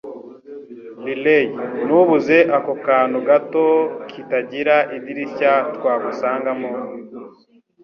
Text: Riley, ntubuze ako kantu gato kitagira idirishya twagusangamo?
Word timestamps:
Riley, 1.05 1.45
ntubuze 1.85 2.37
ako 2.57 2.71
kantu 2.87 3.17
gato 3.27 3.65
kitagira 4.09 4.75
idirishya 4.97 5.53
twagusangamo? 5.75 6.71